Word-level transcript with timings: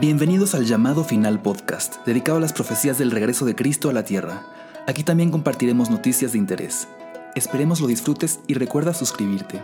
Bienvenidos 0.00 0.54
al 0.54 0.64
llamado 0.64 1.04
final 1.04 1.42
podcast, 1.42 1.96
dedicado 2.06 2.38
a 2.38 2.40
las 2.40 2.54
profecías 2.54 2.96
del 2.96 3.10
regreso 3.10 3.44
de 3.44 3.54
Cristo 3.54 3.90
a 3.90 3.92
la 3.92 4.06
tierra. 4.06 4.42
Aquí 4.86 5.04
también 5.04 5.30
compartiremos 5.30 5.90
noticias 5.90 6.32
de 6.32 6.38
interés. 6.38 6.88
Esperemos 7.34 7.78
lo 7.82 7.88
disfrutes 7.88 8.40
y 8.46 8.54
recuerda 8.54 8.94
suscribirte. 8.94 9.60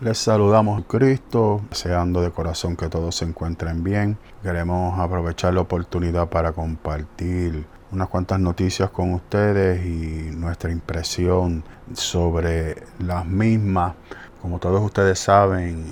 Les 0.00 0.16
saludamos 0.16 0.86
Cristo, 0.86 1.60
deseando 1.68 2.22
de 2.22 2.30
corazón 2.30 2.74
que 2.74 2.88
todos 2.88 3.16
se 3.16 3.26
encuentren 3.26 3.84
bien. 3.84 4.16
Queremos 4.42 4.98
aprovechar 4.98 5.52
la 5.52 5.60
oportunidad 5.60 6.30
para 6.30 6.52
compartir 6.52 7.66
unas 7.92 8.08
cuantas 8.08 8.40
noticias 8.40 8.90
con 8.90 9.12
ustedes 9.12 9.84
y 9.84 10.30
nuestra 10.34 10.70
impresión 10.72 11.62
sobre 11.92 12.82
las 12.98 13.26
mismas. 13.26 13.94
Como 14.40 14.58
todos 14.58 14.82
ustedes 14.82 15.18
saben, 15.18 15.84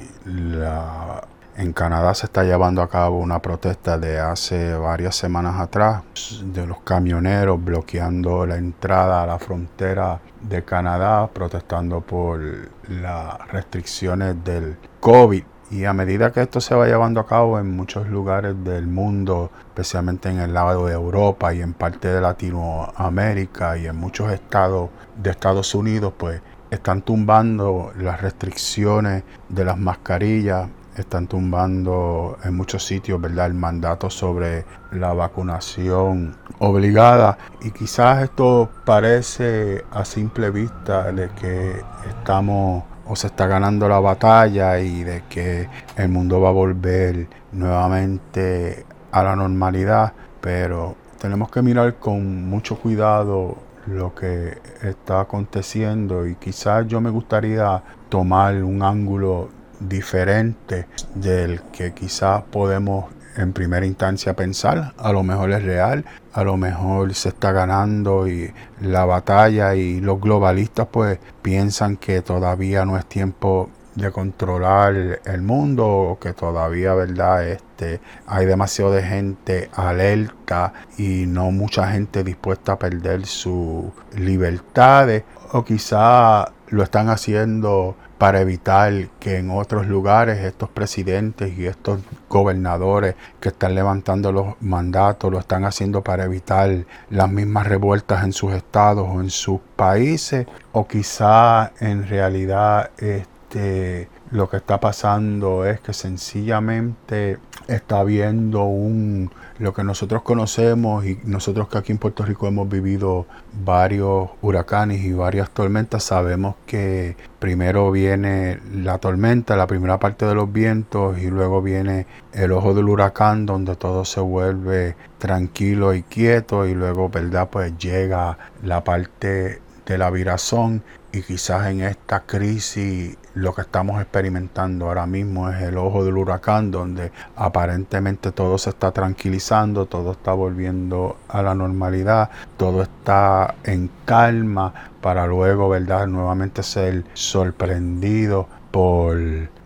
en 1.57 1.73
Canadá 1.73 2.15
se 2.15 2.27
está 2.27 2.43
llevando 2.43 2.81
a 2.83 2.89
cabo 2.89 3.19
una 3.19 3.41
protesta 3.41 3.99
de 3.99 4.19
hace 4.19 4.75
varias 4.75 5.15
semanas 5.15 5.61
atrás 5.61 6.03
de 6.43 6.67
los 6.67 6.81
camioneros 6.81 7.63
bloqueando 7.63 8.47
la 8.47 8.57
entrada 8.57 9.23
a 9.23 9.27
la 9.27 9.39
frontera 9.39 10.21
de 10.41 10.65
Canadá, 10.65 11.29
protestando 11.29 12.01
por 12.01 12.41
las 12.89 13.47
restricciones 13.53 14.43
del 14.43 14.79
COVID. 15.01 15.45
Y 15.71 15.85
a 15.85 15.93
medida 15.93 16.33
que 16.33 16.43
esto 16.43 16.61
se 16.61 16.75
va 16.75 16.87
llevando 16.87 17.21
a 17.21 17.27
cabo 17.27 17.59
en 17.59 17.77
muchos 17.77 18.09
lugares 18.09 18.57
del 18.65 18.89
mundo, 18.89 19.51
especialmente 19.69 20.29
en 20.29 20.41
el 20.41 20.53
lado 20.53 20.87
de 20.87 20.95
Europa 20.95 21.55
y 21.55 21.63
en 21.63 21.75
parte 21.75 22.09
de 22.09 22.21
Latinoamérica 22.21 23.79
y 23.79 23.87
en 23.87 23.97
muchos 23.97 24.33
estados 24.33 24.91
de 25.17 25.31
Estados 25.31 25.75
Unidos, 25.75 26.13
pues 26.17 26.43
están 26.71 27.03
tumbando 27.03 27.93
las 27.97 28.21
restricciones 28.21 29.23
de 29.49 29.65
las 29.65 29.79
mascarillas 29.79 30.69
están 30.97 31.27
tumbando 31.27 32.39
en 32.45 32.55
muchos 32.55 32.85
sitios, 32.85 33.21
¿verdad?, 33.21 33.47
el 33.47 33.55
mandato 33.55 34.11
sobre 34.11 34.65
la 34.93 35.13
vacunación 35.13 36.37
obligada. 36.59 37.39
Y 37.63 37.71
quizás 37.71 38.23
esto 38.23 38.71
parece 38.85 39.85
a 39.91 40.05
simple 40.05 40.51
vista 40.51 41.11
de 41.13 41.29
que 41.31 41.83
estamos 42.09 42.85
o 43.11 43.17
se 43.17 43.27
está 43.27 43.49
ganando 43.49 43.89
la 43.89 43.99
batalla 43.99 44.79
y 44.79 45.03
de 45.03 45.25
que 45.29 45.69
el 45.97 46.09
mundo 46.09 46.41
va 46.41 46.51
a 46.51 46.53
volver 46.53 47.27
nuevamente 47.51 48.87
a 49.11 49.25
la 49.25 49.35
normalidad, 49.35 50.13
pero 50.41 50.95
tenemos 51.19 51.51
que 51.51 51.61
mirar 51.61 51.97
con 51.97 52.49
mucho 52.49 52.79
cuidado 52.79 53.57
lo 53.89 54.15
que 54.15 54.59
está 54.83 55.23
aconteciendo 55.23 56.25
y 56.25 56.37
quizás 56.37 56.87
yo 56.87 57.01
me 57.01 57.11
gustaría 57.11 57.83
tomar 58.09 58.63
un 58.63 58.81
ángulo 58.81 59.49
diferente 59.81 60.87
del 61.13 61.63
que 61.73 61.93
quizás 61.93 62.43
podemos 62.43 63.07
en 63.37 63.53
primera 63.53 63.87
instancia 63.87 64.35
pensar. 64.35 64.93
A 64.99 65.13
lo 65.13 65.23
mejor 65.23 65.53
es 65.53 65.63
real, 65.63 66.05
a 66.33 66.45
lo 66.45 66.57
mejor 66.57 67.15
se 67.15 67.31
está 67.31 67.53
ganando 67.53 68.29
y 68.29 68.53
la 68.81 69.05
batalla 69.05 69.75
y 69.75 70.01
los 70.01 70.21
globalistas 70.21 70.89
pues 70.91 71.19
piensan 71.43 71.97
que 71.97 72.23
todavía 72.23 72.85
no 72.85 72.97
es 72.97 73.07
tiempo 73.07 73.71
de 73.95 74.13
controlar 74.13 75.21
el 75.25 75.43
mundo 75.43 76.17
que 76.21 76.33
todavía 76.33 76.95
verdad 76.95 77.47
este 77.47 78.01
hay 78.27 78.47
demasiado 78.47 78.93
de 78.93 79.03
gente 79.03 79.71
alerta 79.75 80.73
y 80.97 81.27
no 81.27 81.51
mucha 81.51 81.91
gente 81.91 82.23
dispuesta 82.23 82.73
a 82.73 82.79
perder 82.79 83.27
sus 83.27 83.87
libertades 84.15 85.25
o 85.53 85.65
quizá 85.65 86.53
lo 86.71 86.83
están 86.83 87.09
haciendo 87.09 87.97
para 88.19 88.41
evitar 88.41 89.09
que 89.19 89.39
en 89.39 89.51
otros 89.51 89.87
lugares 89.87 90.39
estos 90.39 90.69
presidentes 90.69 91.57
y 91.59 91.67
estos 91.67 92.01
gobernadores 92.29 93.15
que 93.41 93.49
están 93.49 93.75
levantando 93.75 94.31
los 94.33 94.55
mandatos 94.61 95.33
lo 95.33 95.39
están 95.39 95.65
haciendo 95.65 96.03
para 96.03 96.25
evitar 96.25 96.85
las 97.09 97.31
mismas 97.31 97.67
revueltas 97.67 98.25
en 98.25 98.33
sus 98.33 98.53
estados 98.53 99.09
o 99.11 99.21
en 99.21 99.31
sus 99.31 99.61
países 99.75 100.47
o 100.73 100.87
quizá 100.87 101.73
en 101.81 102.07
realidad 102.09 102.91
este 102.99 104.09
lo 104.31 104.49
que 104.49 104.59
está 104.59 104.79
pasando 104.79 105.65
es 105.65 105.81
que 105.81 105.93
sencillamente 105.93 107.39
está 107.67 108.01
habiendo 108.01 108.65
un 108.65 109.31
lo 109.59 109.75
que 109.75 109.85
nosotros 109.85 110.23
conocemos 110.23 111.05
y 111.05 111.19
nosotros 111.25 111.69
que 111.69 111.77
aquí 111.77 111.93
en 111.93 111.99
Puerto 111.99 112.25
Rico 112.25 112.47
hemos 112.47 112.67
vivido 112.69 113.27
varios 113.63 114.31
huracanes 114.41 115.05
y 115.05 115.13
varias 115.13 115.51
tormentas, 115.51 116.03
sabemos 116.03 116.55
que 116.65 117.15
primero 117.39 117.91
viene 117.91 118.59
la 118.73 118.97
tormenta, 118.97 119.57
la 119.57 119.67
primera 119.67 119.99
parte 119.99 120.25
de 120.25 120.35
los 120.35 120.51
vientos 120.51 121.19
y 121.19 121.27
luego 121.27 121.61
viene 121.61 122.07
el 122.33 122.53
ojo 122.53 122.73
del 122.73 122.89
huracán 122.89 123.45
donde 123.45 123.77
todo 123.77 124.07
se 124.07 124.21
vuelve 124.21 124.97
tranquilo 125.19 125.93
y 125.93 126.03
quieto 126.05 126.67
y 126.67 126.75
luego, 126.75 127.11
¿verdad? 127.11 127.51
Pues 127.51 127.77
llega 127.77 128.39
la 128.63 128.83
parte 128.83 129.61
de 129.91 129.99
la 129.99 130.09
virazón 130.11 130.85
y 131.11 131.23
quizás 131.23 131.67
en 131.67 131.81
esta 131.81 132.21
crisis 132.21 133.17
lo 133.35 133.53
que 133.53 133.63
estamos 133.63 134.01
experimentando 134.01 134.87
ahora 134.87 135.05
mismo 135.05 135.51
es 135.51 135.61
el 135.63 135.79
ojo 135.79 136.05
del 136.05 136.17
huracán 136.17 136.71
donde 136.71 137.11
aparentemente 137.35 138.31
todo 138.31 138.57
se 138.57 138.71
está 138.71 138.93
tranquilizando, 138.93 139.87
todo 139.87 140.13
está 140.13 140.33
volviendo 140.33 141.17
a 141.27 141.43
la 141.43 141.57
normalidad, 141.57 142.31
todo 142.57 142.83
está 142.83 143.57
en 143.65 143.91
calma 144.05 144.73
para 145.01 145.27
luego, 145.27 145.69
¿verdad?, 145.69 146.07
nuevamente 146.07 146.63
ser 146.63 147.05
sorprendido 147.15 148.47
por 148.71 149.19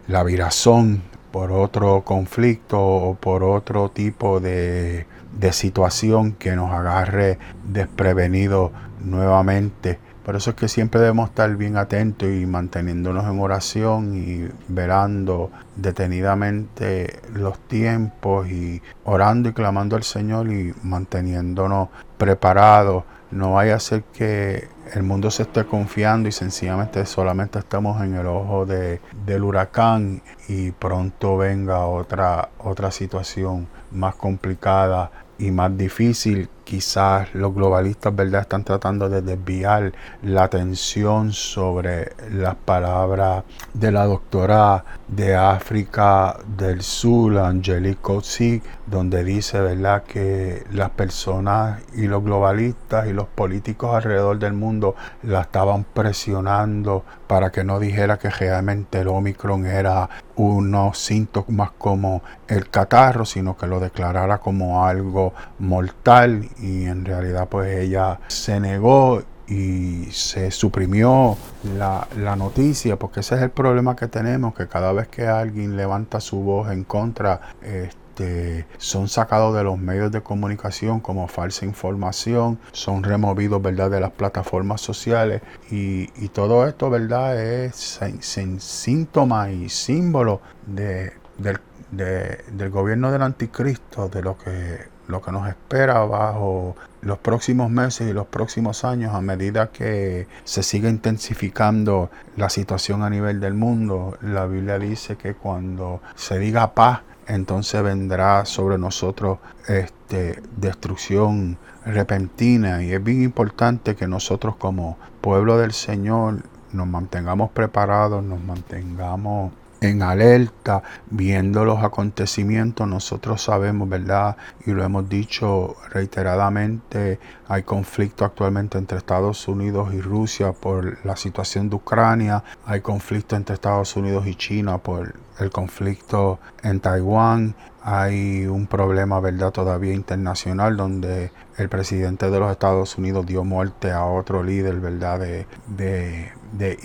la 0.09 0.23
virazón, 0.23 1.03
por 1.33 1.53
otro 1.53 2.01
conflicto 2.03 2.81
o 2.81 3.15
por 3.15 3.45
otro 3.45 3.91
tipo 3.91 4.41
de, 4.41 5.07
de 5.39 5.53
situación 5.53 6.33
que 6.33 6.57
nos 6.57 6.71
agarre 6.71 7.39
desprevenido 7.65 8.73
nuevamente 9.05 9.99
por 10.25 10.37
eso 10.37 10.51
es 10.51 10.57
que 10.57 10.69
siempre 10.69 11.01
debemos 11.01 11.29
estar 11.29 11.55
bien 11.57 11.77
atentos 11.77 12.29
y 12.29 12.47
manteniéndonos 12.47 13.25
en 13.27 13.41
oración 13.41 14.17
y 14.17 14.49
velando 14.69 15.51
detenidamente 15.77 17.21
los 17.35 17.59
tiempos 17.59 18.49
y 18.49 18.81
orando 19.05 19.51
y 19.51 19.53
clamando 19.53 19.97
al 19.97 20.03
Señor 20.03 20.51
y 20.51 20.73
manteniéndonos 20.83 21.91
preparados. 22.17 23.05
No 23.31 23.55
vaya 23.55 23.75
a 23.75 23.81
ser 23.81 24.05
que 24.05 24.69
el 24.95 25.03
mundo 25.03 25.31
se 25.31 25.43
esté 25.43 25.67
confiando 25.67 26.29
y 26.29 26.33
sencillamente 26.33 27.05
solamente 27.05 27.59
estamos 27.59 28.01
en 28.03 28.15
el 28.15 28.27
ojo 28.27 28.65
de, 28.65 29.01
del 29.27 29.45
huracán 29.45 30.23
y 30.49 30.71
pronto 30.71 31.37
venga 31.37 31.85
otra, 31.87 32.49
otra 32.59 32.91
situación 32.91 33.67
más 33.91 34.15
complicada 34.15 35.11
y 35.39 35.51
más 35.51 35.77
difícil 35.77 36.49
quizás 36.65 37.35
los 37.35 37.55
globalistas 37.55 38.15
¿verdad? 38.15 38.43
están 38.43 38.65
tratando 38.65 39.09
de 39.09 39.23
desviar 39.23 39.93
la 40.23 40.45
atención 40.45 41.33
sobre 41.33 42.13
las 42.31 42.55
palabras 42.57 43.45
de 43.73 43.93
la 43.93 44.07
doctora 44.07 44.85
de 45.09 45.37
África 45.37 46.37
del 46.57 46.83
Sur, 46.83 47.39
Angelique 47.39 48.01
Coetzee, 48.01 48.63
donde 48.87 49.23
dice 49.23 49.61
¿verdad? 49.61 50.03
que 50.03 50.65
las 50.73 50.91
personas 50.91 51.83
y 51.95 52.07
los 52.07 52.25
globalistas 52.25 53.07
y 53.07 53.13
los 53.13 53.27
políticos 53.27 53.95
alrededor 53.95 54.39
del 54.39 54.55
mundo 54.55 54.97
la 55.23 55.43
estaban 55.43 55.85
presionando 55.85 57.05
para 57.27 57.51
que 57.51 57.65
no 57.65 57.79
dijera 57.79 58.19
que 58.19 58.31
realmente 58.31 59.01
el 59.01 59.09
Omicron 59.09 59.67
era 59.67 60.09
unos 60.37 60.99
síntomas 60.99 61.71
como 61.79 62.23
el 62.49 62.69
catarro, 62.69 63.25
sino 63.25 63.57
que 63.57 63.67
lo 63.67 63.81
declarara 63.81 64.39
como 64.39 64.85
algo 64.87 65.33
mortal 65.59 66.49
y 66.59 66.85
en 66.85 67.05
realidad 67.05 67.49
pues 67.49 67.79
ella 67.79 68.21
se 68.29 68.61
negó 68.61 69.23
y 69.47 70.07
se 70.11 70.51
suprimió 70.51 71.37
la, 71.77 72.09
la, 72.17 72.37
noticia, 72.37 72.97
porque 72.97 73.21
ese 73.21 73.35
es 73.35 73.43
el 73.43 73.51
problema 73.51 73.95
que 73.95 74.09
tenemos, 74.09 74.55
que 74.55 74.69
cada 74.69 74.93
vez 74.93 75.09
que 75.09 75.27
alguien 75.27 75.77
levanta 75.77 76.21
su 76.21 76.41
voz 76.41 76.71
en 76.71 76.85
contra, 76.85 77.41
este, 77.63 78.67
son 78.79 79.09
sacados 79.09 79.55
de 79.55 79.65
los 79.65 79.79
medios 79.79 80.11
de 80.13 80.23
comunicación 80.23 81.01
como 81.01 81.29
falsa 81.29 81.67
información, 81.67 82.59
son 82.73 83.03
removidos 83.03 83.61
¿verdad? 83.61 83.91
de 83.91 84.01
las 84.01 84.13
plataformas 84.13 84.81
sociales 84.81 85.43
y, 85.71 86.09
y 86.17 86.29
todo 86.29 86.67
esto 86.67 86.89
¿verdad? 86.89 87.39
es 87.43 87.99
sin, 88.21 88.61
síntoma 88.61 89.51
y 89.51 89.69
símbolo 89.69 90.41
de, 90.67 91.13
del, 91.39 91.59
del 91.91 92.71
gobierno 92.71 93.11
del 93.11 93.23
anticristo, 93.23 94.09
de 94.09 94.23
lo 94.23 94.39
que 94.39 94.94
lo 95.09 95.21
que 95.21 95.33
nos 95.33 95.49
espera 95.49 96.05
bajo 96.05 96.77
los 97.03 97.19
próximos 97.19 97.71
meses 97.71 98.09
y 98.09 98.13
los 98.13 98.27
próximos 98.27 98.85
años 98.85 99.15
a 99.15 99.21
medida 99.21 99.71
que 99.71 100.27
se 100.45 100.63
siga 100.63 100.89
intensificando 100.89 102.11
la 102.37 102.49
situación 102.49 103.03
a 103.03 103.11
nivel 103.11 103.41
del 103.41 103.55
mundo. 103.55 104.17
La 104.23 104.47
Biblia 104.47 104.79
dice 104.79 105.17
que 105.17 105.35
cuando 105.35 106.01
se 106.15 106.39
diga 106.39 106.75
paz 106.75 107.03
entonces 107.27 107.83
vendrá 107.83 108.45
sobre 108.45 108.79
nosotros 108.79 109.39
este, 109.67 110.43
destrucción 110.57 111.57
repentina 111.85 112.83
y 112.83 112.93
es 112.93 113.03
bien 113.03 113.23
importante 113.23 113.95
que 113.97 114.07
nosotros 114.07 114.57
como 114.57 114.99
pueblo 115.21 115.59
del 115.59 115.73
Señor 115.73 116.43
nos 116.73 116.87
mantengamos 116.87 117.51
preparados, 117.51 118.23
nos 118.23 118.41
mantengamos 118.43 119.53
en 119.85 120.03
alerta, 120.03 120.83
viendo 121.11 121.65
los 121.65 121.83
acontecimientos. 121.83 122.87
Nosotros 122.89 123.43
sabemos, 123.43 123.89
¿verdad? 123.89 124.37
Y 124.67 124.73
lo 124.73 124.85
hemos 124.85 125.09
dicho 125.09 125.77
reiteradamente, 125.91 127.19
hay 127.49 127.63
conflicto 127.63 128.25
actualmente 128.25 128.79
entre 128.79 128.99
Estados 128.99 129.47
Unidos 129.49 129.93
y 129.93 130.01
Rusia 130.01 130.53
por 130.53 131.05
la 131.05 131.17
situación 131.17 131.69
de 131.69 131.77
Ucrania, 131.77 132.43
hay 132.67 132.81
conflicto 132.81 133.37
entre 133.37 133.55
Estados 133.55 133.97
Unidos 133.97 134.27
y 134.27 134.35
China 134.35 134.79
por 134.79 135.15
el 135.39 135.51
conflicto 135.51 136.39
en 136.63 136.81
Taiwán, 136.81 137.55
hay 137.87 138.47
un 138.47 138.67
problema, 138.67 139.21
¿verdad?, 139.21 139.53
todavía 139.53 139.93
internacional 139.93 140.75
donde 140.75 141.31
el 141.59 141.69
presidente 141.69 142.31
de 142.31 142.41
los 142.41 142.51
Estados 142.51 142.97
Unidos 142.97 143.27
dio 143.27 143.45
muerte 143.45 143.93
a 143.93 144.07
otro 144.07 144.43
líder, 144.43 144.81
¿verdad?, 144.81 145.21
de, 145.21 145.47
de, 145.67 146.33
de 146.53 146.79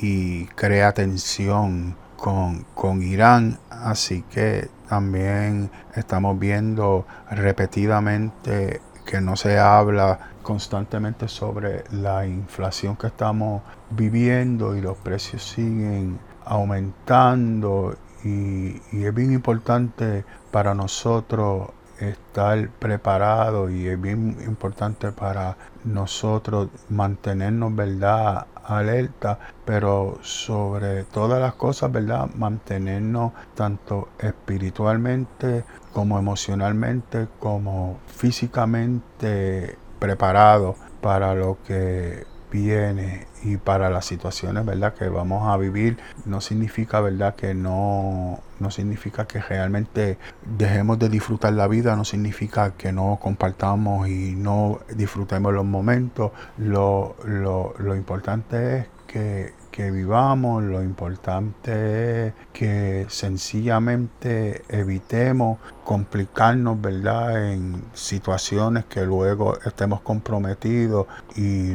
y 0.00 0.46
crea 0.46 0.92
tensión 0.92 1.94
con, 2.16 2.66
con 2.74 3.00
Irán. 3.00 3.60
Así 3.70 4.24
que 4.28 4.68
también 4.88 5.70
estamos 5.94 6.36
viendo 6.36 7.06
repetidamente 7.30 8.80
que 9.06 9.20
no 9.20 9.36
se 9.36 9.58
habla 9.58 10.18
constantemente 10.42 11.28
sobre 11.28 11.84
la 11.92 12.26
inflación 12.26 12.96
que 12.96 13.06
estamos 13.06 13.62
viviendo 13.90 14.74
y 14.76 14.80
los 14.80 14.96
precios 14.96 15.44
siguen 15.44 16.18
aumentando 16.44 17.94
y, 18.24 18.80
es 18.92 19.14
bien 19.14 19.32
importante 19.32 20.24
para 20.50 20.74
nosotros 20.74 21.70
estar 21.98 22.68
preparados 22.78 23.70
y 23.70 23.88
es 23.88 24.00
bien 24.00 24.36
importante 24.46 25.12
para 25.12 25.56
nosotros 25.84 26.68
mantenernos, 26.88 27.74
¿verdad? 27.74 28.46
alerta, 28.64 29.38
pero 29.64 30.18
sobre 30.22 31.04
todas 31.04 31.40
las 31.40 31.54
cosas, 31.54 31.90
¿verdad? 31.90 32.30
Mantenernos 32.36 33.32
tanto 33.54 34.08
espiritualmente 34.18 35.64
como 35.92 36.18
emocionalmente 36.18 37.28
como 37.38 37.98
físicamente 38.06 39.76
preparados 39.98 40.76
para 41.00 41.34
lo 41.34 41.58
que 41.66 42.24
viene 42.52 43.26
y 43.42 43.56
para 43.56 43.90
las 43.90 44.04
situaciones 44.04 44.64
verdad 44.64 44.94
que 44.94 45.08
vamos 45.08 45.48
a 45.48 45.56
vivir 45.56 45.98
no 46.26 46.40
significa 46.40 47.00
verdad 47.00 47.34
que 47.34 47.54
no 47.54 48.38
no 48.60 48.70
significa 48.70 49.26
que 49.26 49.40
realmente 49.40 50.18
dejemos 50.56 50.98
de 51.00 51.08
disfrutar 51.08 51.54
la 51.54 51.66
vida 51.66 51.96
no 51.96 52.04
significa 52.04 52.74
que 52.74 52.92
no 52.92 53.18
compartamos 53.20 54.08
y 54.08 54.34
no 54.36 54.80
disfrutemos 54.94 55.52
los 55.52 55.64
momentos. 55.64 56.32
Lo, 56.58 57.16
lo, 57.24 57.74
lo 57.78 57.96
importante 57.96 58.78
es 58.78 58.86
que 59.06 59.52
que 59.72 59.90
vivamos, 59.90 60.62
lo 60.62 60.82
importante 60.82 62.28
es 62.28 62.34
que 62.52 63.06
sencillamente 63.08 64.62
evitemos 64.68 65.58
complicarnos, 65.82 66.80
¿verdad?, 66.80 67.52
en 67.52 67.82
situaciones 67.94 68.84
que 68.84 69.04
luego 69.04 69.58
estemos 69.64 70.00
comprometidos 70.02 71.06
y, 71.34 71.72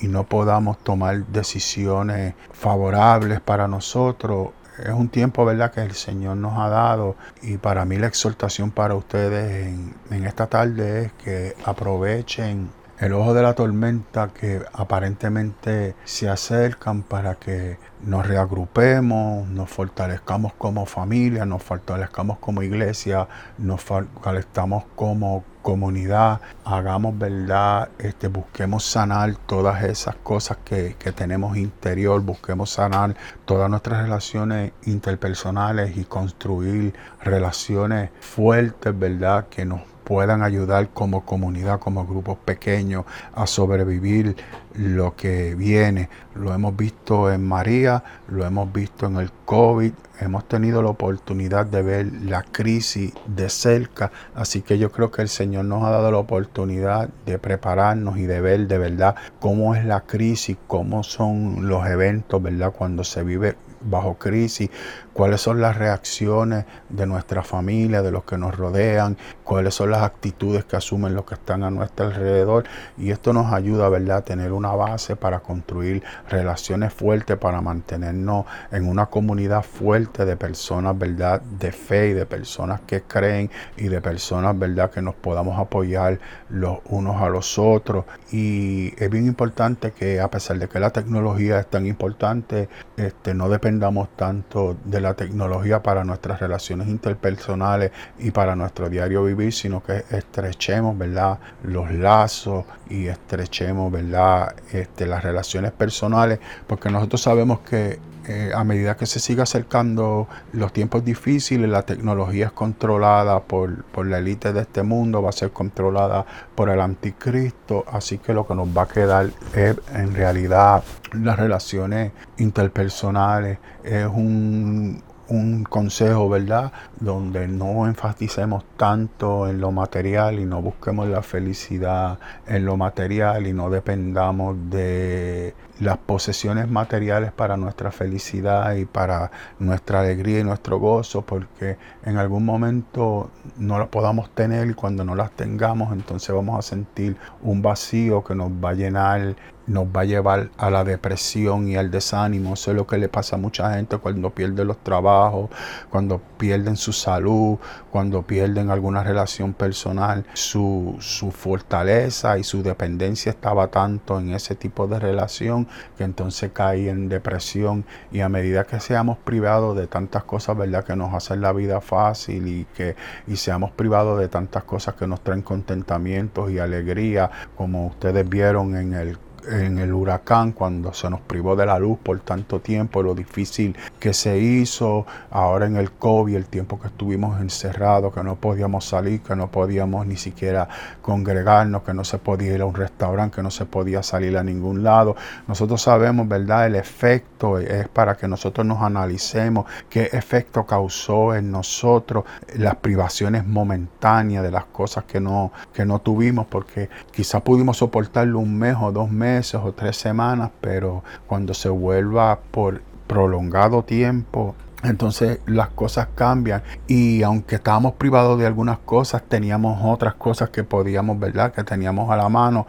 y 0.00 0.08
no 0.08 0.24
podamos 0.24 0.78
tomar 0.84 1.26
decisiones 1.26 2.34
favorables 2.52 3.40
para 3.40 3.66
nosotros 3.66 4.50
es 4.78 4.88
un 4.88 5.08
tiempo, 5.08 5.44
¿verdad?, 5.44 5.70
que 5.72 5.82
el 5.82 5.92
Señor 5.92 6.36
nos 6.36 6.58
ha 6.58 6.68
dado. 6.68 7.16
Y 7.42 7.58
para 7.58 7.84
mí 7.84 7.96
la 7.98 8.06
exhortación 8.06 8.70
para 8.70 8.94
ustedes 8.94 9.66
en, 9.66 9.94
en, 10.10 10.24
esta 10.24 10.46
tarde 10.46 11.06
es 11.06 11.12
que 11.12 11.56
aprovechen 11.64 12.70
el 13.02 13.14
ojo 13.14 13.34
de 13.34 13.42
la 13.42 13.54
tormenta 13.54 14.28
que 14.28 14.62
aparentemente 14.72 15.96
se 16.04 16.28
acercan 16.28 17.02
para 17.02 17.34
que 17.34 17.76
nos 18.04 18.24
reagrupemos, 18.24 19.48
nos 19.48 19.68
fortalezcamos 19.70 20.52
como 20.52 20.86
familia, 20.86 21.44
nos 21.44 21.64
fortalezcamos 21.64 22.38
como 22.38 22.62
iglesia, 22.62 23.26
nos 23.58 23.82
fortalezcamos 23.82 24.84
como 24.94 25.42
comunidad, 25.62 26.42
hagamos 26.64 27.18
verdad, 27.18 27.88
este, 27.98 28.28
busquemos 28.28 28.84
sanar 28.84 29.34
todas 29.46 29.82
esas 29.82 30.14
cosas 30.14 30.58
que, 30.64 30.94
que 30.96 31.10
tenemos 31.10 31.56
interior, 31.56 32.20
busquemos 32.20 32.70
sanar 32.70 33.16
todas 33.44 33.68
nuestras 33.68 34.04
relaciones 34.04 34.74
interpersonales 34.84 35.96
y 35.96 36.04
construir 36.04 36.94
relaciones 37.20 38.10
fuertes, 38.20 38.96
¿verdad? 38.96 39.48
Que 39.48 39.64
nos 39.64 39.91
puedan 40.04 40.42
ayudar 40.42 40.90
como 40.90 41.24
comunidad, 41.24 41.80
como 41.80 42.06
grupos 42.06 42.38
pequeños 42.38 43.04
a 43.34 43.46
sobrevivir 43.46 44.36
lo 44.74 45.14
que 45.16 45.54
viene. 45.54 46.08
Lo 46.34 46.54
hemos 46.54 46.76
visto 46.76 47.32
en 47.32 47.46
María, 47.46 48.02
lo 48.28 48.44
hemos 48.44 48.72
visto 48.72 49.06
en 49.06 49.16
el 49.16 49.30
COVID, 49.44 49.92
hemos 50.20 50.48
tenido 50.48 50.82
la 50.82 50.90
oportunidad 50.90 51.66
de 51.66 51.82
ver 51.82 52.06
la 52.24 52.42
crisis 52.42 53.12
de 53.26 53.50
cerca, 53.50 54.10
así 54.34 54.62
que 54.62 54.78
yo 54.78 54.90
creo 54.90 55.10
que 55.10 55.22
el 55.22 55.28
Señor 55.28 55.64
nos 55.66 55.84
ha 55.84 55.90
dado 55.90 56.10
la 56.10 56.18
oportunidad 56.18 57.08
de 57.26 57.38
prepararnos 57.38 58.16
y 58.18 58.26
de 58.26 58.40
ver 58.40 58.66
de 58.66 58.78
verdad 58.78 59.16
cómo 59.40 59.74
es 59.74 59.84
la 59.84 60.02
crisis, 60.02 60.56
cómo 60.66 61.02
son 61.02 61.68
los 61.68 61.86
eventos, 61.86 62.42
¿verdad? 62.42 62.72
Cuando 62.72 63.04
se 63.04 63.22
vive 63.22 63.56
bajo 63.84 64.14
crisis, 64.14 64.70
cuáles 65.12 65.40
son 65.40 65.60
las 65.60 65.76
reacciones 65.76 66.64
de 66.88 67.06
nuestra 67.06 67.42
familia, 67.42 68.02
de 68.02 68.10
los 68.10 68.24
que 68.24 68.38
nos 68.38 68.56
rodean, 68.56 69.16
cuáles 69.44 69.74
son 69.74 69.90
las 69.90 70.02
actitudes 70.02 70.64
que 70.64 70.76
asumen 70.76 71.14
los 71.14 71.24
que 71.24 71.34
están 71.34 71.62
a 71.62 71.70
nuestro 71.70 72.06
alrededor. 72.06 72.64
Y 72.96 73.10
esto 73.10 73.32
nos 73.32 73.52
ayuda, 73.52 73.88
¿verdad?, 73.88 74.18
a 74.18 74.22
tener 74.22 74.52
una 74.52 74.72
base 74.72 75.16
para 75.16 75.40
construir 75.40 76.02
relaciones 76.28 76.92
fuertes, 76.92 77.36
para 77.36 77.60
mantenernos 77.60 78.46
en 78.70 78.88
una 78.88 79.06
comunidad 79.06 79.62
fuerte 79.62 80.24
de 80.24 80.36
personas, 80.36 80.98
¿verdad?, 80.98 81.40
de 81.40 81.72
fe 81.72 82.08
y 82.08 82.12
de 82.12 82.26
personas 82.26 82.80
que 82.86 83.02
creen 83.02 83.50
y 83.76 83.88
de 83.88 84.00
personas, 84.00 84.58
¿verdad?, 84.58 84.90
que 84.90 85.02
nos 85.02 85.14
podamos 85.14 85.58
apoyar 85.58 86.18
los 86.48 86.78
unos 86.86 87.20
a 87.20 87.28
los 87.28 87.58
otros. 87.58 88.04
Y 88.30 88.94
es 89.02 89.10
bien 89.10 89.26
importante 89.26 89.92
que 89.92 90.20
a 90.20 90.30
pesar 90.30 90.58
de 90.58 90.68
que 90.68 90.80
la 90.80 90.90
tecnología 90.90 91.58
es 91.58 91.66
tan 91.68 91.86
importante, 91.86 92.68
este, 92.96 93.34
no 93.34 93.48
dependamos 93.72 94.10
tanto 94.16 94.76
de 94.84 95.00
la 95.00 95.14
tecnología 95.14 95.82
para 95.82 96.04
nuestras 96.04 96.40
relaciones 96.40 96.88
interpersonales 96.88 97.90
y 98.18 98.30
para 98.30 98.54
nuestro 98.54 98.90
diario 98.90 99.24
vivir, 99.24 99.50
sino 99.52 99.82
que 99.82 100.04
estrechemos, 100.10 100.98
¿verdad?, 100.98 101.38
los 101.64 101.90
lazos 101.90 102.66
y 102.90 103.06
estrechemos, 103.06 103.90
¿verdad?, 103.90 104.54
este, 104.72 105.06
las 105.06 105.22
relaciones 105.24 105.72
personales, 105.72 106.38
porque 106.66 106.90
nosotros 106.90 107.22
sabemos 107.22 107.60
que 107.60 107.98
eh, 108.28 108.52
a 108.54 108.62
medida 108.64 108.96
que 108.96 109.06
se 109.06 109.18
siga 109.18 109.42
acercando 109.42 110.28
los 110.52 110.72
tiempos 110.72 111.04
difíciles, 111.04 111.68
la 111.68 111.82
tecnología 111.82 112.46
es 112.46 112.52
controlada 112.52 113.40
por, 113.40 113.84
por 113.84 114.06
la 114.06 114.18
élite 114.18 114.52
de 114.52 114.60
este 114.60 114.82
mundo, 114.82 115.22
va 115.22 115.30
a 115.30 115.32
ser 115.32 115.50
controlada 115.50 116.24
por 116.54 116.68
el 116.68 116.80
anticristo, 116.80 117.84
así 117.90 118.18
que 118.18 118.32
lo 118.32 118.46
que 118.46 118.54
nos 118.54 118.68
va 118.68 118.82
a 118.82 118.88
quedar 118.88 119.30
es 119.54 119.76
en 119.92 120.14
realidad 120.14 120.84
las 121.12 121.38
relaciones 121.38 122.12
interpersonales, 122.38 123.58
es 123.82 124.06
un, 124.06 125.02
un 125.28 125.64
consejo, 125.64 126.28
¿verdad? 126.28 126.72
Donde 127.00 127.48
no 127.48 127.86
enfaticemos 127.86 128.64
tanto 128.76 129.48
en 129.48 129.60
lo 129.60 129.72
material 129.72 130.38
y 130.38 130.44
no 130.44 130.60
busquemos 130.60 131.08
la 131.08 131.22
felicidad 131.22 132.18
en 132.46 132.64
lo 132.64 132.76
material 132.76 133.46
y 133.46 133.52
no 133.52 133.70
dependamos 133.70 134.56
de 134.70 135.54
las 135.80 135.98
posesiones 135.98 136.68
materiales 136.68 137.32
para 137.32 137.56
nuestra 137.56 137.90
felicidad 137.90 138.74
y 138.74 138.84
para 138.84 139.30
nuestra 139.58 140.00
alegría 140.00 140.40
y 140.40 140.44
nuestro 140.44 140.78
gozo, 140.78 141.22
porque 141.22 141.76
en 142.04 142.18
algún 142.18 142.44
momento 142.44 143.30
no 143.58 143.78
las 143.78 143.88
podamos 143.88 144.30
tener 144.30 144.70
y 144.70 144.74
cuando 144.74 145.04
no 145.04 145.14
las 145.14 145.32
tengamos, 145.32 145.92
entonces 145.92 146.34
vamos 146.34 146.58
a 146.58 146.62
sentir 146.62 147.16
un 147.42 147.62
vacío 147.62 148.22
que 148.22 148.34
nos 148.34 148.50
va 148.50 148.70
a 148.70 148.74
llenar 148.74 149.34
nos 149.66 149.86
va 149.86 150.02
a 150.02 150.04
llevar 150.04 150.50
a 150.56 150.70
la 150.70 150.84
depresión 150.84 151.68
y 151.68 151.76
al 151.76 151.90
desánimo. 151.90 152.54
Eso 152.54 152.70
es 152.70 152.76
lo 152.76 152.86
que 152.86 152.98
le 152.98 153.08
pasa 153.08 153.36
a 153.36 153.38
mucha 153.38 153.74
gente 153.74 153.98
cuando 153.98 154.30
pierden 154.30 154.66
los 154.66 154.78
trabajos, 154.78 155.50
cuando 155.90 156.20
pierden 156.38 156.76
su 156.76 156.92
salud, 156.92 157.58
cuando 157.90 158.22
pierden 158.22 158.70
alguna 158.70 159.02
relación 159.02 159.54
personal. 159.54 160.24
Su, 160.34 160.96
su 161.00 161.30
fortaleza 161.30 162.38
y 162.38 162.44
su 162.44 162.62
dependencia 162.62 163.30
estaba 163.30 163.68
tanto 163.68 164.18
en 164.18 164.30
ese 164.30 164.54
tipo 164.54 164.86
de 164.86 164.98
relación 164.98 165.68
que 165.96 166.04
entonces 166.04 166.50
cae 166.52 166.88
en 166.88 167.08
depresión. 167.08 167.84
Y 168.10 168.20
a 168.20 168.28
medida 168.28 168.64
que 168.64 168.80
seamos 168.80 169.18
privados 169.18 169.76
de 169.76 169.86
tantas 169.86 170.24
cosas, 170.24 170.56
¿verdad? 170.56 170.84
Que 170.84 170.96
nos 170.96 171.14
hacen 171.14 171.40
la 171.40 171.52
vida 171.52 171.80
fácil 171.80 172.46
y 172.48 172.66
que 172.76 172.96
y 173.26 173.36
seamos 173.36 173.70
privados 173.70 174.18
de 174.18 174.28
tantas 174.28 174.64
cosas 174.64 174.94
que 174.94 175.06
nos 175.06 175.20
traen 175.22 175.42
contentamientos 175.42 176.50
y 176.50 176.58
alegría, 176.58 177.30
como 177.56 177.86
ustedes 177.86 178.28
vieron 178.28 178.76
en 178.76 178.94
el 178.94 179.18
en 179.48 179.78
el 179.78 179.92
huracán, 179.92 180.52
cuando 180.52 180.92
se 180.92 181.08
nos 181.10 181.20
privó 181.20 181.56
de 181.56 181.66
la 181.66 181.78
luz 181.78 181.98
por 181.98 182.18
tanto 182.20 182.60
tiempo, 182.60 183.02
lo 183.02 183.14
difícil 183.14 183.76
que 183.98 184.12
se 184.12 184.38
hizo, 184.38 185.06
ahora 185.30 185.66
en 185.66 185.76
el 185.76 185.92
COVID, 185.92 186.34
el 186.36 186.46
tiempo 186.46 186.80
que 186.80 186.88
estuvimos 186.88 187.40
encerrados, 187.40 188.14
que 188.14 188.22
no 188.22 188.36
podíamos 188.36 188.84
salir, 188.84 189.20
que 189.20 189.34
no 189.34 189.50
podíamos 189.50 190.06
ni 190.06 190.16
siquiera 190.16 190.68
congregarnos, 191.00 191.82
que 191.82 191.94
no 191.94 192.04
se 192.04 192.18
podía 192.18 192.54
ir 192.54 192.60
a 192.60 192.66
un 192.66 192.74
restaurante, 192.74 193.36
que 193.36 193.42
no 193.42 193.50
se 193.50 193.66
podía 193.66 194.02
salir 194.02 194.36
a 194.36 194.44
ningún 194.44 194.82
lado. 194.82 195.16
Nosotros 195.48 195.82
sabemos, 195.82 196.28
¿verdad? 196.28 196.66
El 196.66 196.76
efecto 196.76 197.58
es 197.58 197.88
para 197.88 198.16
que 198.16 198.28
nosotros 198.28 198.66
nos 198.66 198.82
analicemos 198.82 199.66
qué 199.88 200.10
efecto 200.12 200.66
causó 200.66 201.34
en 201.34 201.50
nosotros 201.50 202.24
las 202.54 202.76
privaciones 202.76 203.46
momentáneas 203.46 204.42
de 204.42 204.50
las 204.50 204.66
cosas 204.66 205.04
que 205.04 205.20
no, 205.20 205.52
que 205.72 205.84
no 205.84 206.00
tuvimos, 206.00 206.46
porque 206.46 206.88
quizás 207.10 207.42
pudimos 207.42 207.78
soportarlo 207.78 208.38
un 208.38 208.58
mes 208.58 208.76
o 208.80 208.92
dos 208.92 209.10
meses 209.10 209.31
o 209.54 209.72
tres 209.72 209.96
semanas, 209.96 210.50
pero 210.60 211.02
cuando 211.26 211.54
se 211.54 211.68
vuelva 211.68 212.38
por 212.50 212.82
prolongado 213.06 213.82
tiempo, 213.82 214.54
entonces 214.82 215.40
las 215.46 215.68
cosas 215.68 216.08
cambian 216.14 216.62
y 216.86 217.22
aunque 217.22 217.56
estábamos 217.56 217.92
privados 217.92 218.38
de 218.38 218.46
algunas 218.46 218.78
cosas, 218.78 219.22
teníamos 219.22 219.78
otras 219.84 220.14
cosas 220.14 220.50
que 220.50 220.64
podíamos, 220.64 221.18
¿verdad? 221.18 221.52
Que 221.52 221.64
teníamos 221.64 222.10
a 222.10 222.16
la 222.16 222.28
mano, 222.28 222.66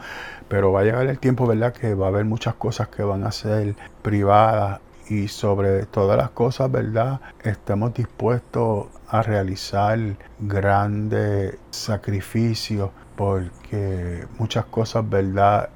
pero 0.48 0.72
va 0.72 0.82
a 0.82 0.84
llegar 0.84 1.08
el 1.08 1.20
tiempo, 1.20 1.48
¿verdad? 1.48 1.74
Que 1.74 1.96
va 1.96 2.06
a 2.06 2.10
haber 2.10 2.26
muchas 2.26 2.54
cosas 2.56 2.88
que 2.90 3.04
van 3.04 3.24
a 3.24 3.32
ser 3.32 3.76
privadas 4.02 4.80
y 5.10 5.28
sobre 5.28 5.86
todas 5.86 6.18
las 6.18 6.30
cosas, 6.30 6.72
¿verdad? 6.72 7.20
Estamos 7.44 7.94
dispuestos 7.94 8.88
a 9.10 9.22
realizar 9.22 10.00
grandes 10.40 11.58
sacrificios 11.72 12.90
porque 13.16 14.26
muchas 14.40 14.66
cosas, 14.66 15.08
¿verdad? 15.08 15.70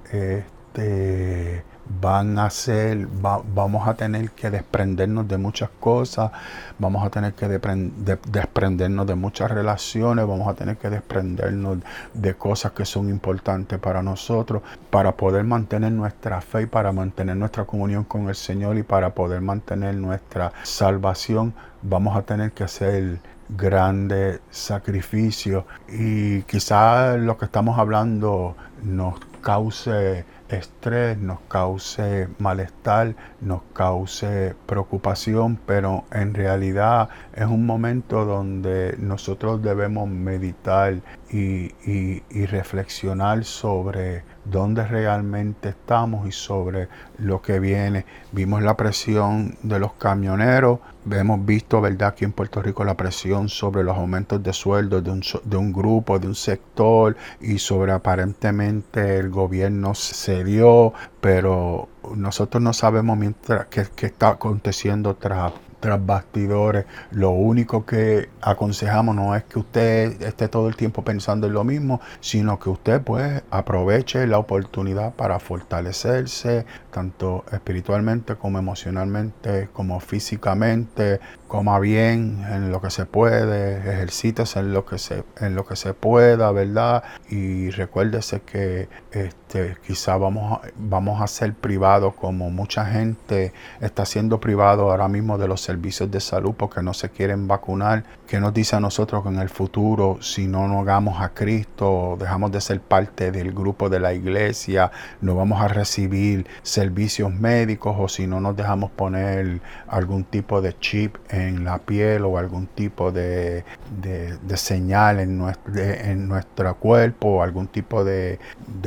Este, 0.77 1.63
van 1.99 2.37
a 2.37 2.49
ser, 2.51 3.07
vamos 3.07 3.87
a 3.87 3.95
tener 3.95 4.29
que 4.31 4.51
desprendernos 4.51 5.27
de 5.27 5.37
muchas 5.37 5.69
cosas, 5.79 6.31
vamos 6.77 7.03
a 7.03 7.09
tener 7.09 7.33
que 7.33 7.47
desprendernos 7.47 9.07
de 9.07 9.15
muchas 9.15 9.49
relaciones, 9.49 10.27
vamos 10.27 10.47
a 10.47 10.53
tener 10.53 10.77
que 10.77 10.91
desprendernos 10.91 11.79
de 12.13 12.35
cosas 12.35 12.73
que 12.73 12.85
son 12.85 13.09
importantes 13.09 13.79
para 13.79 14.03
nosotros, 14.03 14.61
para 14.91 15.13
poder 15.13 15.45
mantener 15.45 15.93
nuestra 15.93 16.41
fe 16.41 16.63
y 16.63 16.65
para 16.67 16.91
mantener 16.91 17.37
nuestra 17.37 17.65
comunión 17.65 18.03
con 18.03 18.29
el 18.29 18.35
Señor 18.35 18.77
y 18.77 18.83
para 18.83 19.15
poder 19.15 19.41
mantener 19.41 19.95
nuestra 19.95 20.51
salvación, 20.61 21.55
vamos 21.81 22.15
a 22.15 22.21
tener 22.21 22.51
que 22.51 22.65
hacer 22.65 23.19
grandes 23.49 24.41
sacrificios 24.51 25.63
y 25.87 26.41
quizás 26.43 27.17
lo 27.17 27.37
que 27.37 27.45
estamos 27.45 27.79
hablando 27.79 28.55
nos 28.83 29.15
cause 29.41 30.25
estrés, 30.49 31.17
nos 31.17 31.39
cause 31.47 32.27
malestar, 32.39 33.15
nos 33.41 33.61
cause 33.73 34.55
preocupación, 34.65 35.59
pero 35.65 36.05
en 36.11 36.33
realidad 36.33 37.09
es 37.33 37.45
un 37.45 37.65
momento 37.65 38.25
donde 38.25 38.95
nosotros 38.99 39.61
debemos 39.61 40.09
meditar 40.09 40.95
y, 41.29 41.73
y, 41.85 42.45
reflexionar 42.45 43.43
sobre 43.43 44.23
dónde 44.45 44.85
realmente 44.85 45.69
estamos 45.69 46.27
y 46.27 46.31
sobre 46.31 46.87
lo 47.17 47.41
que 47.41 47.59
viene. 47.59 48.05
Vimos 48.31 48.61
la 48.61 48.77
presión 48.77 49.57
de 49.61 49.79
los 49.79 49.93
camioneros, 49.93 50.79
hemos 51.11 51.45
visto, 51.45 51.81
¿verdad?, 51.81 52.09
aquí 52.09 52.25
en 52.25 52.31
Puerto 52.31 52.61
Rico 52.61 52.83
la 52.83 52.95
presión 52.95 53.49
sobre 53.49 53.83
los 53.83 53.97
aumentos 53.97 54.41
de 54.41 54.53
sueldos 54.53 55.03
de 55.03 55.11
un, 55.11 55.21
de 55.43 55.57
un 55.57 55.73
grupo, 55.73 56.19
de 56.19 56.27
un 56.27 56.35
sector 56.35 57.15
y 57.41 57.59
sobre 57.59 57.91
aparentemente 57.91 59.17
el 59.17 59.29
gobierno 59.29 59.93
cedió, 59.95 60.93
pero 61.19 61.89
nosotros 62.15 62.63
no 62.63 62.73
sabemos 62.73 63.17
mientras 63.17 63.67
qué, 63.67 63.85
qué 63.95 64.07
está 64.07 64.29
aconteciendo 64.29 65.15
tras 65.15 65.53
tras 65.79 66.03
bastidores. 66.05 66.85
Lo 67.11 67.31
único 67.31 67.85
que 67.85 68.29
aconsejamos 68.41 69.15
no 69.15 69.35
es 69.35 69.43
que 69.43 69.59
usted 69.59 70.21
esté 70.21 70.47
todo 70.47 70.67
el 70.67 70.75
tiempo 70.75 71.03
pensando 71.03 71.47
en 71.47 71.53
lo 71.53 71.63
mismo, 71.63 72.01
sino 72.19 72.59
que 72.59 72.69
usted 72.69 73.01
pues 73.01 73.43
aproveche 73.51 74.25
la 74.27 74.37
oportunidad 74.37 75.13
para 75.13 75.39
fortalecerse, 75.39 76.65
tanto 76.91 77.45
espiritualmente 77.51 78.35
como 78.35 78.59
emocionalmente, 78.59 79.69
como 79.73 79.99
físicamente, 79.99 81.19
coma 81.47 81.79
bien 81.79 82.45
en 82.49 82.71
lo 82.71 82.81
que 82.81 82.89
se 82.89 83.05
puede, 83.05 83.77
ejercítese 83.77 84.59
en 84.59 84.73
lo 84.73 84.85
que 84.85 84.97
se, 84.97 85.23
en 85.39 85.55
lo 85.55 85.65
que 85.65 85.75
se 85.75 85.93
pueda, 85.93 86.51
¿verdad? 86.51 87.03
Y 87.29 87.69
recuérdese 87.69 88.41
que 88.41 88.89
este, 89.11 89.77
quizá 89.85 90.17
vamos 90.17 90.59
a, 90.59 90.67
vamos 90.77 91.21
a 91.21 91.27
ser 91.27 91.53
privados 91.53 92.13
como 92.15 92.49
mucha 92.49 92.85
gente 92.85 93.53
está 93.79 94.05
siendo 94.05 94.39
privado 94.39 94.91
ahora 94.91 95.07
mismo 95.07 95.37
de 95.37 95.47
los 95.47 95.61
servicios 95.61 96.11
de 96.11 96.19
salud 96.19 96.53
porque 96.57 96.81
no 96.81 96.93
se 96.93 97.09
quieren 97.09 97.47
vacunar. 97.47 98.03
¿Qué 98.27 98.39
nos 98.41 98.53
dice 98.53 98.75
a 98.75 98.79
nosotros 98.81 99.23
que 99.23 99.29
en 99.29 99.39
el 99.39 99.49
futuro, 99.49 100.17
si 100.21 100.47
no 100.47 100.67
nos 100.67 100.81
hagamos 100.81 101.21
a 101.21 101.29
Cristo, 101.29 102.17
dejamos 102.19 102.51
de 102.51 102.59
ser 102.59 102.81
parte 102.81 103.31
del 103.31 103.53
grupo 103.53 103.89
de 103.89 104.01
la 104.01 104.13
iglesia, 104.13 104.91
no 105.21 105.35
vamos 105.35 105.61
a 105.61 105.69
recibir 105.69 106.45
servicios 106.61 107.33
médicos 107.33 107.95
o 107.97 108.09
si 108.09 108.27
no 108.27 108.41
nos 108.41 108.55
dejamos 108.55 108.91
poner 108.91 109.61
algún 109.87 110.25
tipo 110.25 110.61
de 110.61 110.77
chip 110.77 111.15
en 111.29 111.36
la 111.63 111.79
piel 111.79 112.25
o 112.25 112.37
algún 112.37 112.67
tipo 112.67 113.11
de, 113.11 113.63
de, 114.01 114.57
señal 114.57 115.19
en 115.19 115.37
nuestro, 115.37 115.73
en 115.77 116.27
nuestro 116.27 116.75
cuerpo 116.75 117.27
o 117.27 117.43
algún 117.43 117.67
tipo 117.67 118.03
de, 118.03 118.39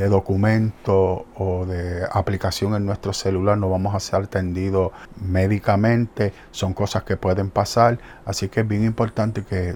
documento 0.09 1.25
o 1.35 1.65
de 1.65 2.05
aplicación 2.11 2.75
en 2.75 2.85
nuestro 2.85 3.13
celular, 3.13 3.57
no 3.57 3.69
vamos 3.69 3.95
a 3.95 3.99
ser 3.99 4.23
atendidos 4.23 4.91
médicamente. 5.21 6.33
Son 6.51 6.73
cosas 6.73 7.03
que 7.03 7.17
pueden 7.17 7.49
pasar, 7.49 7.99
así 8.25 8.49
que 8.49 8.61
es 8.61 8.67
bien 8.67 8.83
importante 8.83 9.43
que 9.43 9.75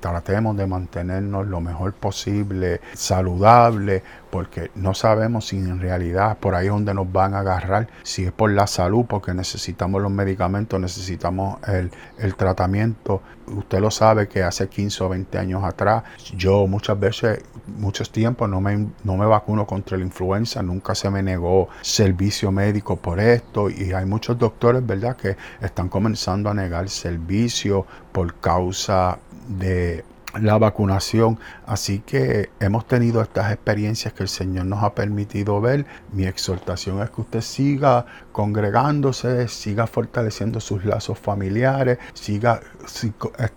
tratemos 0.00 0.56
de 0.56 0.66
mantenernos 0.66 1.46
lo 1.46 1.60
mejor 1.60 1.94
posible, 1.94 2.80
saludable, 2.94 4.02
porque 4.34 4.72
no 4.74 4.94
sabemos 4.94 5.46
si 5.46 5.58
en 5.58 5.80
realidad 5.80 6.38
por 6.38 6.56
ahí 6.56 6.66
es 6.66 6.72
donde 6.72 6.92
nos 6.92 7.12
van 7.12 7.34
a 7.34 7.38
agarrar, 7.38 7.86
si 8.02 8.24
es 8.24 8.32
por 8.32 8.50
la 8.50 8.66
salud, 8.66 9.04
porque 9.08 9.32
necesitamos 9.32 10.02
los 10.02 10.10
medicamentos, 10.10 10.80
necesitamos 10.80 11.58
el, 11.68 11.92
el 12.18 12.34
tratamiento. 12.34 13.22
Usted 13.46 13.78
lo 13.78 13.92
sabe 13.92 14.26
que 14.26 14.42
hace 14.42 14.68
15 14.68 15.04
o 15.04 15.08
20 15.10 15.38
años 15.38 15.62
atrás, 15.62 16.02
yo 16.36 16.66
muchas 16.66 16.98
veces, 16.98 17.44
muchos 17.78 18.10
tiempos 18.10 18.50
no 18.50 18.60
me, 18.60 18.88
no 19.04 19.16
me 19.16 19.24
vacuno 19.24 19.68
contra 19.68 19.96
la 19.96 20.02
influenza, 20.02 20.64
nunca 20.64 20.96
se 20.96 21.08
me 21.10 21.22
negó 21.22 21.68
servicio 21.82 22.50
médico 22.50 22.96
por 22.96 23.20
esto 23.20 23.70
y 23.70 23.92
hay 23.92 24.04
muchos 24.04 24.36
doctores, 24.36 24.84
¿verdad?, 24.84 25.14
que 25.14 25.36
están 25.60 25.88
comenzando 25.88 26.50
a 26.50 26.54
negar 26.54 26.88
servicio 26.88 27.86
por 28.10 28.34
causa 28.40 29.16
de 29.46 30.04
la 30.40 30.58
vacunación. 30.58 31.38
Así 31.66 32.00
que 32.00 32.50
hemos 32.60 32.86
tenido 32.86 33.22
estas 33.22 33.52
experiencias 33.52 34.12
que 34.12 34.22
el 34.22 34.28
Señor 34.28 34.66
nos 34.66 34.82
ha 34.82 34.94
permitido 34.94 35.60
ver. 35.60 35.86
Mi 36.12 36.24
exhortación 36.24 37.02
es 37.02 37.10
que 37.10 37.20
usted 37.20 37.40
siga 37.40 38.06
congregándose, 38.32 39.48
siga 39.48 39.86
fortaleciendo 39.86 40.60
sus 40.60 40.84
lazos 40.84 41.18
familiares, 41.18 41.98
siga 42.14 42.60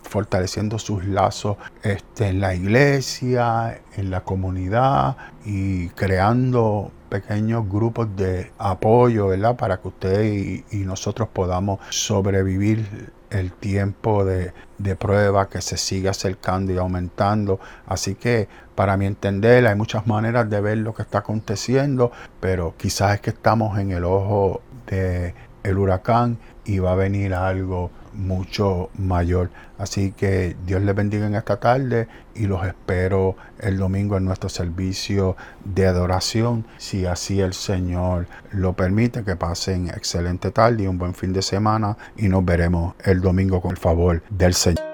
fortaleciendo 0.02 0.78
sus 0.78 1.04
lazos 1.04 1.56
este, 1.82 2.28
en 2.28 2.40
la 2.40 2.54
iglesia, 2.54 3.80
en 3.98 4.10
la 4.10 4.22
comunidad 4.22 5.16
y 5.44 5.88
creando 5.90 6.90
pequeños 7.08 7.68
grupos 7.68 8.08
de 8.16 8.52
apoyo, 8.58 9.28
¿verdad? 9.28 9.56
Para 9.56 9.80
que 9.80 9.88
usted 9.88 10.24
y, 10.24 10.64
y 10.70 10.78
nosotros 10.84 11.28
podamos 11.32 11.80
sobrevivir 11.90 13.12
el 13.30 13.52
tiempo 13.52 14.24
de, 14.24 14.52
prueba 14.96 15.48
que 15.48 15.60
se 15.60 15.76
sigue 15.76 16.08
acercando 16.08 16.72
y 16.72 16.78
aumentando. 16.78 17.60
Así 17.86 18.14
que 18.14 18.48
para 18.74 18.96
mi 18.96 19.06
entender 19.06 19.66
hay 19.66 19.74
muchas 19.74 20.06
maneras 20.06 20.48
de 20.48 20.60
ver 20.60 20.78
lo 20.78 20.94
que 20.94 21.02
está 21.02 21.18
aconteciendo, 21.18 22.10
pero 22.40 22.74
quizás 22.76 23.14
es 23.14 23.20
que 23.20 23.30
estamos 23.30 23.78
en 23.78 23.90
el 23.90 24.04
ojo 24.04 24.62
del 24.86 25.34
el 25.64 25.76
huracán 25.76 26.38
y 26.64 26.78
va 26.78 26.92
a 26.92 26.94
venir 26.94 27.34
algo 27.34 27.90
mucho 28.18 28.90
mayor. 28.98 29.50
Así 29.78 30.12
que 30.12 30.56
Dios 30.66 30.82
les 30.82 30.94
bendiga 30.94 31.26
en 31.26 31.34
esta 31.34 31.58
tarde 31.58 32.08
y 32.34 32.46
los 32.46 32.66
espero 32.66 33.36
el 33.60 33.78
domingo 33.78 34.16
en 34.16 34.24
nuestro 34.24 34.48
servicio 34.48 35.36
de 35.64 35.86
adoración. 35.86 36.66
Si 36.76 37.06
así 37.06 37.40
el 37.40 37.54
Señor 37.54 38.26
lo 38.50 38.74
permite, 38.74 39.24
que 39.24 39.36
pasen 39.36 39.88
excelente 39.88 40.50
tarde 40.50 40.82
y 40.82 40.86
un 40.86 40.98
buen 40.98 41.14
fin 41.14 41.32
de 41.32 41.42
semana 41.42 41.96
y 42.16 42.28
nos 42.28 42.44
veremos 42.44 42.94
el 43.04 43.20
domingo 43.20 43.60
con 43.60 43.70
el 43.70 43.76
favor 43.76 44.22
del 44.30 44.54
Señor. 44.54 44.84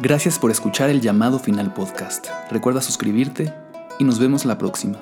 Gracias 0.00 0.38
por 0.38 0.50
escuchar 0.50 0.90
el 0.90 1.00
llamado 1.00 1.38
final 1.38 1.74
podcast. 1.74 2.28
Recuerda 2.50 2.80
suscribirte 2.80 3.52
y 3.98 4.04
nos 4.04 4.18
vemos 4.18 4.44
la 4.44 4.56
próxima. 4.56 4.98